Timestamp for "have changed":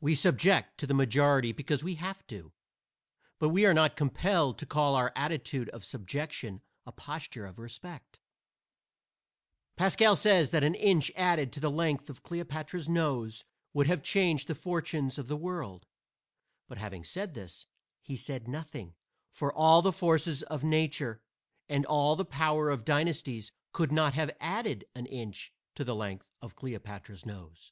13.86-14.48